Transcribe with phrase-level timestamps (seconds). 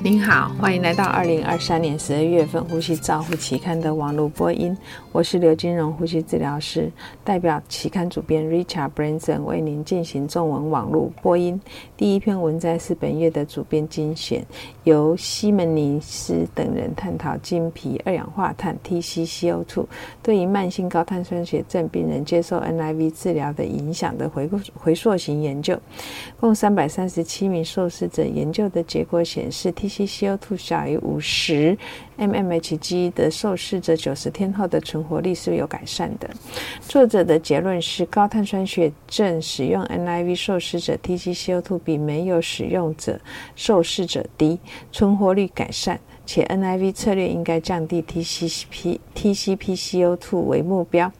[0.00, 4.76] 您好，欢迎来到二零二三年十二月份《呼吸照护期刊》的网络播音。
[5.10, 6.88] 我是刘金荣呼吸治疗师，
[7.24, 11.60] 代表期刊主编 Richard Branson 为您进行中文网络播音。
[11.96, 14.46] 第一篇文摘是本月的主编精选，
[14.84, 19.84] 由西门尼斯等人探讨金皮二氧化碳 （TCCO2）
[20.22, 25.76] 对于慢性高碳酸血症病人接受 NIV 治疗的影响的回回溯型研究。
[26.38, 31.76] 共三百三十七名受试者研究的结果显示，T TCCO2 小于五十
[32.18, 36.28] mmHg 的受试者，九十天后的存活率是有改善的。
[36.80, 43.18] 作者的结论是，高碳酸血症使用 NIV 受试者 TCCO2 比没有使用者
[43.56, 44.60] 受试者低，
[44.92, 51.10] 存活率改善，且 NIV 策略应该降低 TCP TCPCO2 为目标。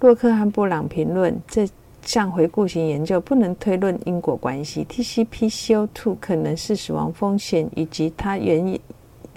[0.00, 1.68] 洛克和布朗评论这。
[2.06, 8.80] 像回顾型研究不能推论因果关系，TCPCO2 可能是死亡风险以及它原因、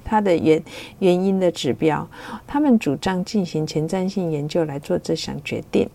[0.06, 0.64] 它的原
[1.00, 2.08] 原因的指标。
[2.46, 5.90] 他们主张进行前瞻性研究来做这项决定。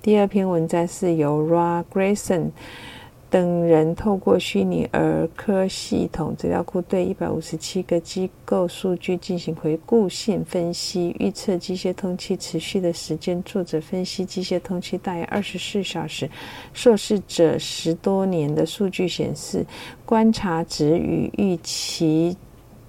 [0.00, 2.50] 第二篇文章是由 Ra Grayson。
[3.34, 13.42] 等人透过虚拟儿科系统资料库对一百五十七个机构数据进行回顾性分析，预测机械通气持续的时间。
[13.42, 16.30] 作者分析机械通气大约二十四小时，
[16.72, 19.66] 受试者十多年的数据显示，
[20.06, 22.36] 观察值与预期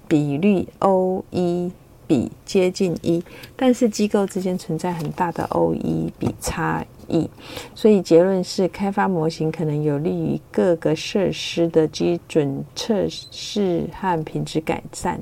[0.06, 1.72] 比率 O1
[2.06, 3.22] 比接近一，
[3.56, 6.84] 但是机构之间存在很大的 O1 比差。
[7.08, 7.30] 异，
[7.72, 15.20] 所以结论是，开发模型可能有利于各个设施的基准测试和品质改善。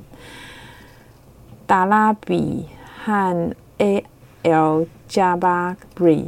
[1.67, 2.65] 达拉比
[3.03, 4.03] 和 A
[4.41, 6.25] L 加巴 b r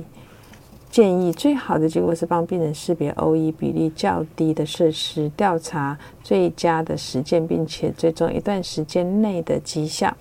[0.92, 10.16] 建议，最好的结果是帮病人识别 O E 比例较低的设施，调查最佳的实践，并且追踪一段时间内的绩效。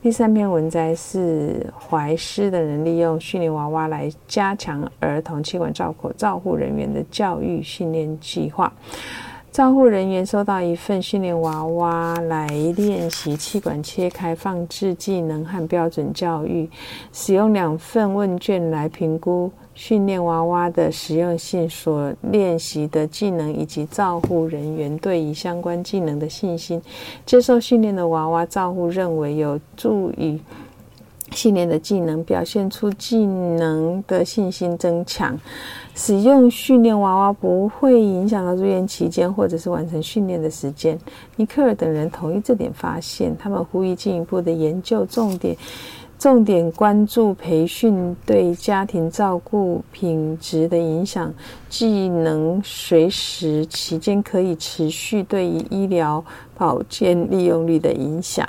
[0.00, 8.72] 第三篇文摘是怀师的人利用训练娃娃来加强儿童气管照口照护人员的教育训练计划。
[9.50, 16.70] 照护人员收到一份训练娃娃来练习气管切开放置技能和标准教育，
[17.12, 19.50] 使用两份问卷来评估。
[19.78, 26.82] 训练娃娃的实用性、所练习的技能以及照护人员对于相关技能的信心。
[27.24, 30.36] 接受训练的娃娃照护认为有助于
[31.30, 35.38] 训练的技能表现出技能的信心增强。
[35.94, 40.98] 使用训练娃娃不会影响到住院期间或者是完成训练的时间。
[41.36, 45.56] 尼克尔等人同意这点发现，他们呼吁进一步的研究重点。
[46.18, 51.32] 重点关注培训对家庭照顾品质的影响，
[51.68, 56.24] 技能随时期间可以持续对于医疗
[56.56, 58.44] 保健利用率的影响。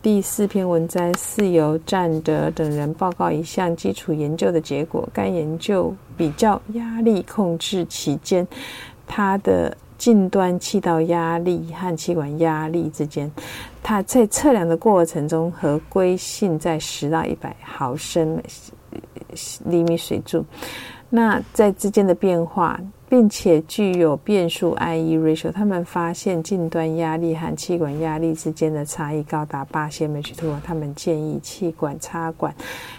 [0.00, 5.08] 第四篇文章是由占德等人报告一项基础研究的结果。
[5.12, 8.46] 该研究比较压力控制期间，
[9.04, 13.30] 它的近端气道压力和气管压力之间。
[13.82, 18.42] 它在测量的过程中，合规性在十到一百毫升
[19.66, 20.44] 厘米水柱。
[21.10, 22.80] 那在之间的变化，
[23.14, 30.60] 并且具有变数 IE ratio，他们发现近端压力和气管压力之间的差异高达八千 H2。
[30.64, 32.52] 他们建议气管插管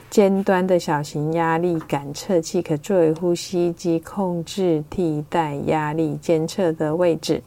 [0.09, 7.43] 尖端的小型压力感测器可作为呼吸机控制替代压力监测的位置。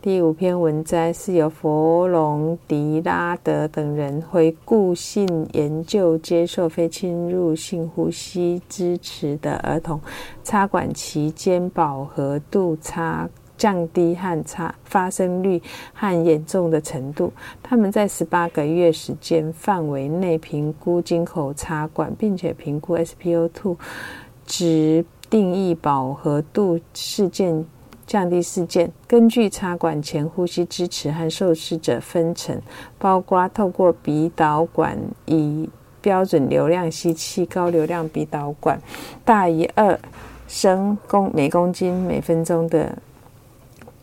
[0.00, 10.00] 第五篇文摘是由佛隆迪拉德等人回顾性研究接受非侵入性呼吸支持的儿童
[10.44, 15.60] 插管期间饱和度差降低和差发生率
[15.92, 17.32] 和严重的程度。
[17.60, 23.76] 他们在十八个月时间范围内评估经口插管，并且评估 SPO2
[24.46, 27.66] 值定义饱和度事件。
[28.08, 32.58] 降低事件，根据插管前呼吸支持和受试者分层，
[32.98, 35.68] 包括透过鼻导管以
[36.00, 38.80] 标准流量吸气，高流量鼻导管
[39.26, 40.00] 大于二
[40.46, 42.96] 升公每公斤每分钟的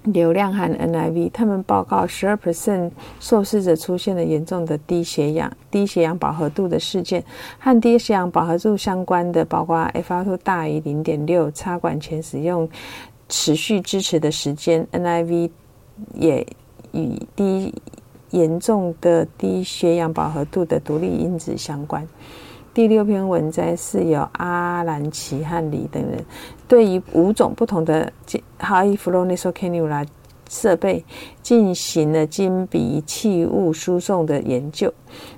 [0.03, 1.31] 流量和 NIV。
[1.33, 7.23] 他们报告十二 percent 受试者出现了严重的低血氧、低血氧饱和度的事件，
[7.57, 12.69] 和低血氧饱和度相关的包括 FR2 大于零点六，插管前使用。
[13.27, 15.49] 持续支持的时间，NIV
[16.13, 16.45] 也
[16.91, 17.73] 与低
[18.31, 22.07] 严重的低血氧饱和度的独立因子相关。
[22.73, 26.23] 第六篇文摘是由阿兰奇汉里等人
[26.67, 28.11] 对于五种不同的
[28.59, 30.05] High Flow Nasal Cannula
[30.49, 31.03] 设备
[31.41, 34.93] 进行了金鼻气雾输送的研究。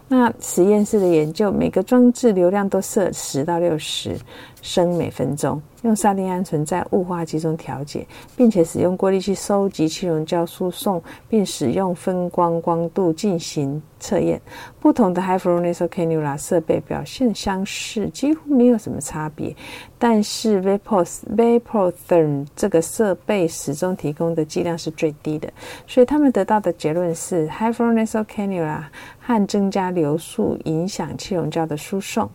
[0.08, 4.18] 那实验室的研究，每个装置流量都设十到六十
[4.62, 8.06] 升每分钟，用沙丁胺醇在雾化机中调节，
[8.36, 14.42] 并且使用过滤器收集气溶胶输送，并使用分光光度进行测验。
[14.80, 19.56] 不同的 high flow nasal cannula 设备表现相似，几乎没有什么差别。
[20.00, 21.06] 但是 vapor
[21.36, 25.52] vaportherm 这个设备始终提供的剂量是最低的，
[25.88, 28.84] 所以他们得到的结论是 high flow nasal cannula。
[29.20, 32.30] 和增加流速影响气溶胶的输送。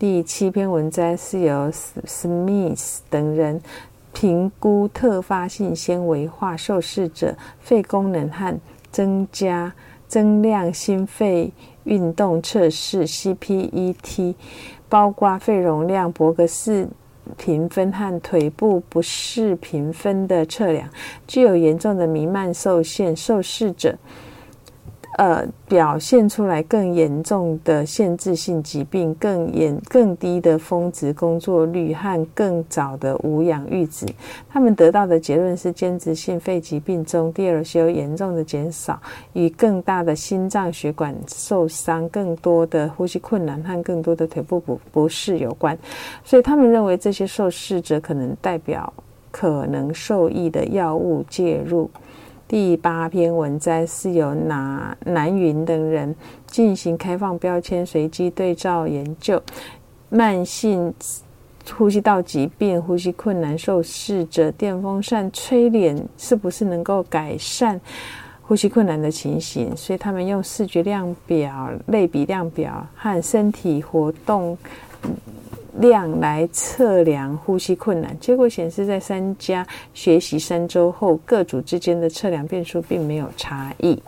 [0.00, 3.60] 第七篇文章是由 Smith 等人
[4.14, 8.58] 评估特发性纤维化受试者肺功能和
[8.90, 9.74] 增加
[10.08, 11.52] 增量心肺
[11.84, 14.34] 运动测试 （CPET），
[14.88, 16.88] 包括肺容量、伯格氏
[17.36, 20.88] 评分和腿部不适评分的测量。
[21.26, 23.98] 具有严重的弥漫受限受试者。
[25.18, 34.06] 呃，表现出来更严重的限制性疾病、更严、更低的峰值工作率和更早的无氧阈值。
[34.48, 38.98] 他们得到的结论是，间质性肺疾病中第二修严重的减少，
[39.34, 45.76] 与更大的心脏血管受伤、更多的呼吸困难和更多的腿部不不适有关。
[46.24, 48.90] 所以，他们认为这些受试者可能代表
[49.30, 51.90] 可能受益的药物介入。
[52.50, 56.12] 第八篇文摘是由南南云等人
[56.48, 59.40] 进行开放标签随机对照研究，
[60.08, 60.92] 慢性
[61.72, 67.80] 呼吸道疾病、呼吸困难受试者电风扇吹脸是不是能够改善
[68.42, 69.72] 呼吸困难的情形？
[69.76, 74.58] 所以他们用视觉量表、类比量表和身体活动。
[75.80, 84.00] 量来测量呼吸困难，结果显示，在三家学习三周后，各组之间的测量变数并没有差异。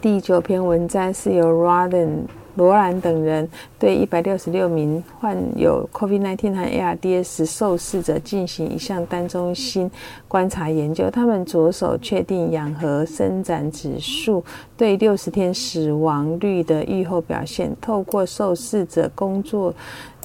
[0.00, 2.26] 第九篇文章是由 Roden
[2.60, 3.48] 罗兰等人
[3.78, 9.90] 对一百六十六名患有 COVID-19 和 ARDS 受试者进行一项单中心
[10.28, 14.44] 观察研究，他们着手确定氧合伸展指数
[14.76, 19.74] 对六十天死亡率的预后表现，透过受试者工作。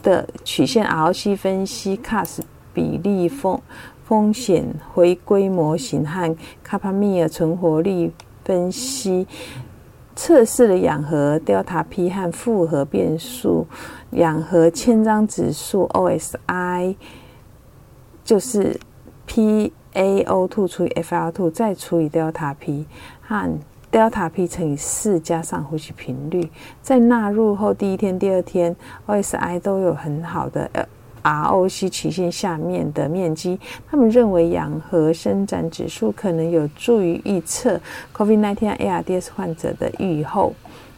[0.03, 2.41] 的曲线 RC 分析、CAS
[2.71, 3.59] 比例风
[4.03, 8.11] 风险回归模型和卡帕米尔存活率
[8.43, 9.25] 分析，
[10.15, 13.67] 测试了氧合 delta P 和复合变数
[14.11, 16.95] 氧合千张指数 OSI，
[18.23, 18.79] 就是
[19.27, 22.85] PaO2 除以 FR2 再除以 delta P
[23.21, 23.59] 和。
[23.91, 26.51] delta P 乘以四加上呼吸频率，
[26.81, 28.75] 在纳入后第一天、第二天
[29.07, 30.69] ，OSI 都有很好的
[31.25, 33.59] ROC 曲线下面的面积。
[33.89, 37.79] 他们认为氧合伸展指数可能有助于预测
[38.15, 40.53] COVID-19 ARDS 患者的预后。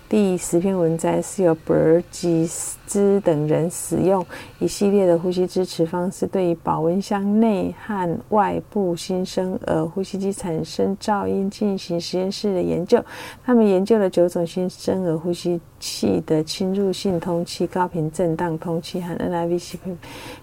[0.09, 4.25] 第十篇文摘是由博尔吉斯等人使用
[4.57, 13.03] 一系列的呼吸支持方式，对于保温箱内和外部新生儿呼吸机产生噪音进行实验室的研究。
[13.45, 19.77] 他们研究了九种新生儿呼吸器的侵入性通气、高频震荡通气和 NIV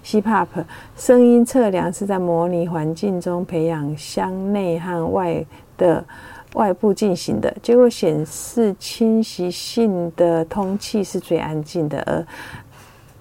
[0.04, 0.46] CPAP
[0.94, 5.42] 声音测量，是在模拟环境中培养箱内和外
[5.78, 6.04] 的。
[6.54, 12.26] 外部进行的结果显示，侵袭性的通气是最安静的，而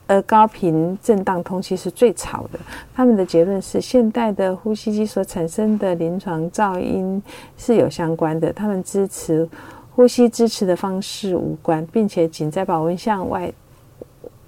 [0.06, 2.60] 而高频震荡通气是最吵的。
[2.94, 7.22] 他们的结论是，现代的呼吸机所产生的临床噪音
[7.58, 8.52] 是有相关的。
[8.52, 9.48] 他们支持
[9.96, 13.52] 呼吸支持的方式无关，并且仅在保温箱外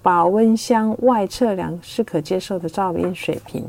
[0.02, 3.64] 保温箱外测量是可接受的噪音水平。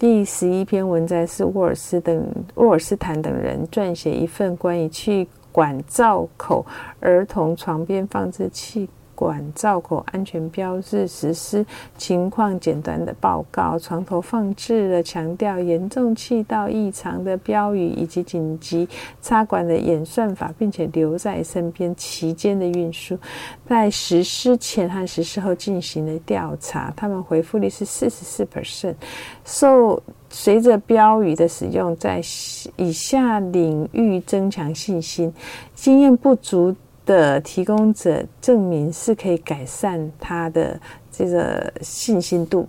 [0.00, 6.64] 第十一篇文摘是沃尔斯等沃尔斯坦等人撰写一份关于气管造口
[7.00, 8.88] 儿童床边放置器。
[9.20, 11.64] 管造口安全标志实施
[11.98, 18.88] 情况简短的报告，床头放置了强调严重气道异常的标语以及紧急
[19.20, 23.18] 插管的演算法，并且留在身边期间的运输。
[23.68, 28.94] 在实施前和实施后进行了调查，他们回复率是四十四 percent。
[29.44, 32.22] 受随着标语的使用，在
[32.76, 35.30] 以下领域增强信心，
[35.74, 36.74] 经验不足。
[37.06, 40.80] 的提供者证明是可以改善他的
[41.10, 42.68] 这个信心度。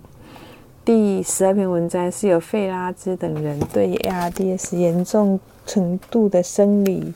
[0.84, 7.14] 第十二篇文章是由费拉兹等人对 ARDS 严重程度的生理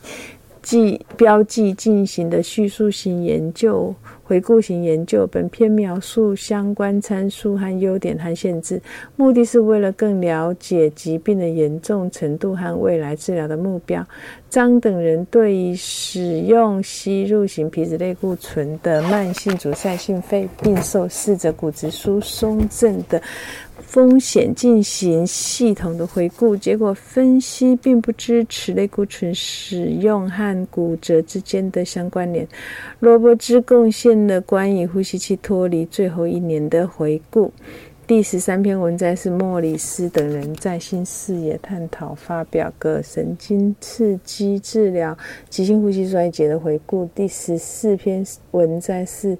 [0.67, 3.95] 记标记进行的叙述性研究。
[4.21, 8.81] 回顾型研究，本篇描述相关参数和优点和限制，
[9.15, 14.05] 目的是为了更了解疾病的严重程度和未来治疗的目标。
[14.49, 23.21] 张等人对于使用吸入型皮质类固醇的慢性阻塞性肺病受试者骨质疏松症的。
[23.79, 32.47] 风险进行系统的回顾，结果分析并不支持类固醇使用和骨折之间的相关联。
[32.99, 37.51] 罗伯兹贡献了关于呼吸器脱离最后一年的回顾。
[38.07, 45.15] 第十三篇文摘是莫里斯等人在新视野探讨发表个神经刺激治疗
[45.49, 47.07] 急性呼吸衰竭的回顾。
[47.13, 49.37] 第十四篇文摘是。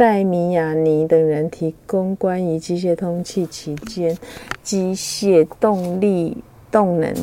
[0.00, 4.16] 戴米亚尼等人提供关于机械通气期间
[4.62, 6.38] 机械动力
[6.70, 7.14] 动能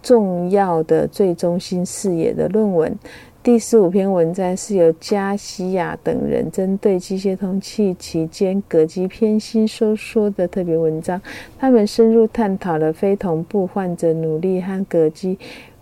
[0.00, 2.96] 重要的最中心视野的论文。
[3.42, 11.20] 第十五篇文章是由加西亚等人针对机械通气期间膈肌偏心收缩的特别文章。
[11.58, 15.36] 他们深入探讨了非同步患者努力和膈肌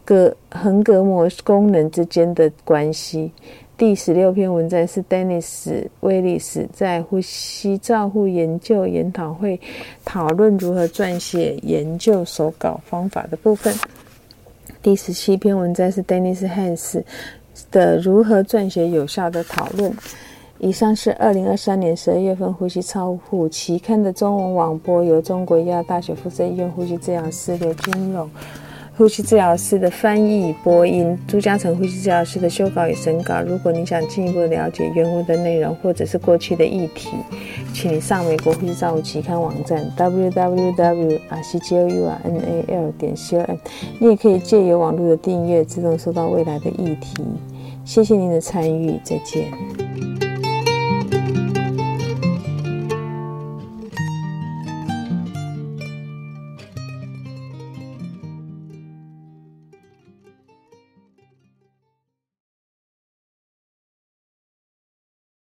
[0.06, 3.30] 膈横膈膜功能之间的关系。
[3.76, 9.60] 第十六篇文章是 Dennis 威利斯在呼吸照护研究研讨会
[10.02, 13.74] 讨论如何撰写研究手稿方法的部分。
[14.82, 17.02] 第十七篇文章是 Dennis Hans
[17.70, 19.92] 的如何撰写有效的讨论。
[20.58, 28.28] 以上是二零二三年十二月份呼吸照护期刊的中文网播，由中国医药大学附设医院呼吸治疗师刘金荣。
[28.98, 33.40] 呼吸治疗师的翻译播音，朱嘉诚呼吸治疗师的修稿与审稿。
[33.40, 37.08] 如果你想进一步了解原文的内容，或者是过去的议题，
[37.72, 41.18] 请你上美国呼吸照护期刊网站 www.
[41.30, 43.56] 啊 c g o u r n a l 点 c o m。
[43.98, 47.24] 你也可以借由网络的订阅，自动收到未来的议题。
[47.90, 49.89] 谢谢您的参与，再见。